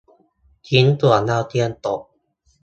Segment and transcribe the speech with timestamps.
[0.67, 2.01] ชิ้นส่วนดาวเทียมตก